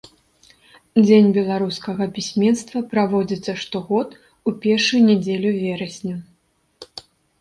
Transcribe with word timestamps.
Дзень 1.05 1.29
беларускага 1.35 2.07
пісьменства 2.15 2.81
праводзіцца 2.93 3.51
штогод 3.65 4.09
у 4.49 4.57
першую 4.65 5.01
нядзелю 5.11 5.49
верасня. 5.63 6.15